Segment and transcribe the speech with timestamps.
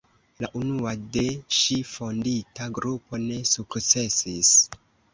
[0.45, 1.25] La unua de
[1.59, 4.57] ŝi fondita grupo ne sukcesis.